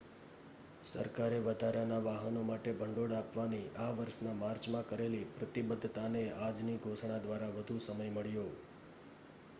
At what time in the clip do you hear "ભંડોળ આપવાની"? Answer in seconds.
2.79-3.61